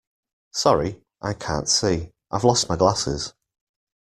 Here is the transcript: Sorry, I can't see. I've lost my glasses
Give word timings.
Sorry, 0.53 0.99
I 1.21 1.33
can't 1.35 1.69
see. 1.69 2.09
I've 2.31 2.43
lost 2.43 2.67
my 2.69 2.75
glasses 2.75 3.35